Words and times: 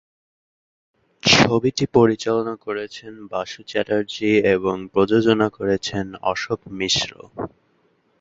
ছবিটি 1.23 1.85
পরিচালনা 1.95 2.53
করেছেন 2.65 3.13
বাসু 3.31 3.59
চ্যাটার্জী 3.67 4.31
এবং 4.55 4.75
প্রযোজনা 4.93 5.47
করেছেন 5.57 6.05
অশোক 6.31 6.59
মিশ্র। 6.79 7.11